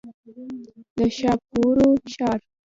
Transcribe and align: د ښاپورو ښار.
د 0.95 0.97
ښاپورو 1.17 1.89
ښار. 2.11 2.39